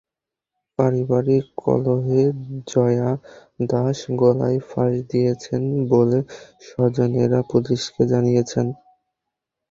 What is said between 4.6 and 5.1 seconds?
ফাঁস